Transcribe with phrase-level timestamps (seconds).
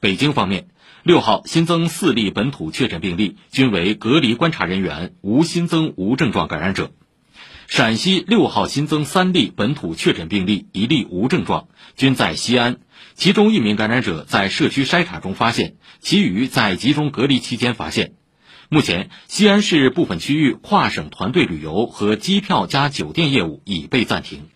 [0.00, 0.68] 北京方面
[1.02, 6.90] 六号新增四例本土确诊病例均为隔离观察人员无新增无症状感染者。
[7.66, 12.78] 陕西六号新增三例本土确诊病例一例无症状均在西安。
[13.14, 18.14] 其中一名感染者在社区筛查中发现其余在集中隔离期间发现。
[18.70, 24.48] 目前西安市部分区域跨省团队旅游和机票加酒店业务已被暂停。